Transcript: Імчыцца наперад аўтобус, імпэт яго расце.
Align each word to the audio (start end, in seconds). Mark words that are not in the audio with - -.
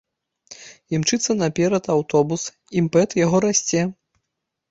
Імчыцца 0.97 1.33
наперад 1.41 1.83
аўтобус, 1.95 2.41
імпэт 2.81 3.09
яго 3.25 3.37
расце. 3.45 3.81